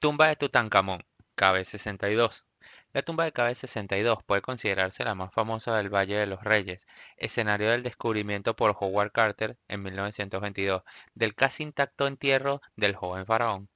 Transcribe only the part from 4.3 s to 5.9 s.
considerarse la más famosa en